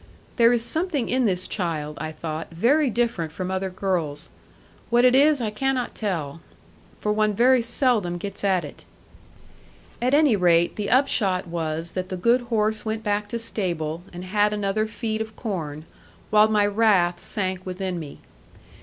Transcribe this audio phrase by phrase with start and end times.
[0.37, 4.29] 'There is something in this child,' I thought, 'very different from other girls.
[4.89, 6.41] What it is I cannot tell;
[6.99, 8.83] for one very seldom gets at it.'
[10.01, 14.25] At any rate the upshot was that the good horse went back to stable, and
[14.25, 15.85] had another feed of corn,
[16.31, 18.17] while my wrath sank within me.